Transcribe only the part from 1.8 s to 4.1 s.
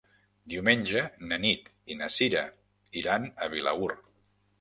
i na Cira iran a Vilaür.